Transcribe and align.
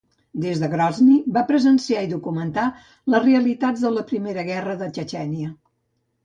Des 0.43 0.59
de 0.61 0.67
Grozni, 0.69 1.17
va 1.35 1.43
presenciar 1.51 2.01
i 2.05 2.09
documentar 2.13 2.63
les 3.15 3.23
realitats 3.27 3.85
de 3.85 3.93
la 3.99 4.05
Primera 4.13 4.47
Guerra 4.49 4.75
de 4.81 4.89
Txetxènia. 4.97 5.53